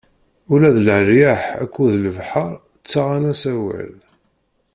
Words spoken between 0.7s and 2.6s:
d leryaḥ akked lebḥeṛ